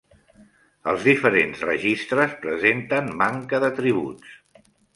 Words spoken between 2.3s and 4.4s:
presenten manca d'atributs.